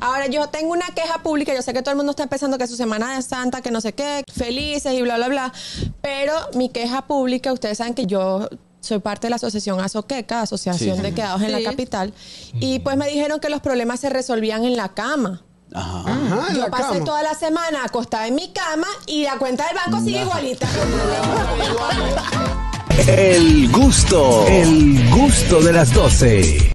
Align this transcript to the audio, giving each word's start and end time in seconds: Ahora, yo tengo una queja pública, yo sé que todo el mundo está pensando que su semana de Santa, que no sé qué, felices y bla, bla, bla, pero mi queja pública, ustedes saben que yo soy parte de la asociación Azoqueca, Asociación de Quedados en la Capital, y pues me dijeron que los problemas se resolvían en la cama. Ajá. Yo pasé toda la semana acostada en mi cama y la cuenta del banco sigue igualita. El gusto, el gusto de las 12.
Ahora, 0.00 0.26
yo 0.26 0.48
tengo 0.48 0.72
una 0.72 0.86
queja 0.86 1.22
pública, 1.22 1.54
yo 1.54 1.62
sé 1.62 1.72
que 1.72 1.82
todo 1.82 1.90
el 1.92 1.96
mundo 1.96 2.10
está 2.10 2.26
pensando 2.26 2.58
que 2.58 2.66
su 2.66 2.76
semana 2.76 3.16
de 3.16 3.22
Santa, 3.22 3.60
que 3.60 3.70
no 3.70 3.80
sé 3.80 3.94
qué, 3.94 4.22
felices 4.32 4.92
y 4.92 5.02
bla, 5.02 5.16
bla, 5.16 5.28
bla, 5.28 5.52
pero 6.00 6.32
mi 6.54 6.68
queja 6.68 7.06
pública, 7.06 7.52
ustedes 7.52 7.78
saben 7.78 7.94
que 7.94 8.06
yo 8.06 8.48
soy 8.80 9.00
parte 9.00 9.26
de 9.26 9.30
la 9.30 9.36
asociación 9.36 9.80
Azoqueca, 9.80 10.42
Asociación 10.42 11.02
de 11.02 11.12
Quedados 11.12 11.42
en 11.42 11.52
la 11.52 11.62
Capital, 11.62 12.12
y 12.54 12.78
pues 12.80 12.96
me 12.96 13.08
dijeron 13.08 13.40
que 13.40 13.48
los 13.48 13.60
problemas 13.60 14.00
se 14.00 14.08
resolvían 14.08 14.64
en 14.64 14.76
la 14.76 14.90
cama. 14.90 15.42
Ajá. 15.74 16.54
Yo 16.54 16.70
pasé 16.70 17.00
toda 17.00 17.22
la 17.22 17.34
semana 17.34 17.84
acostada 17.84 18.26
en 18.26 18.34
mi 18.34 18.48
cama 18.48 18.86
y 19.06 19.24
la 19.24 19.36
cuenta 19.36 19.66
del 19.66 19.76
banco 19.76 20.02
sigue 20.02 20.22
igualita. 20.22 20.66
El 23.06 23.70
gusto, 23.70 24.46
el 24.48 25.10
gusto 25.10 25.60
de 25.60 25.72
las 25.72 25.92
12. 25.92 26.58